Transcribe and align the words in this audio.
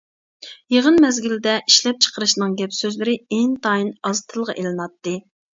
يىغىن 0.75 0.95
مەزگىلىدە 1.03 1.53
ئىشلەپچىقىرىشنىڭ 1.59 2.57
گەپ-سۆزلىرى 2.63 3.15
ئىنتايىن 3.39 3.95
ئاز 4.11 4.27
تىلغا 4.33 4.57
ئېلىناتتى. 4.59 5.19